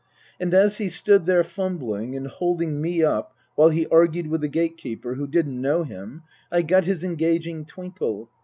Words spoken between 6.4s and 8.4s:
I got his engaging twinkle.